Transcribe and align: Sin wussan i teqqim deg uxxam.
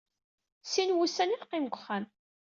Sin 0.71 0.89
wussan 0.97 1.33
i 1.35 1.37
teqqim 1.41 1.63
deg 1.67 1.75
uxxam. 1.77 2.05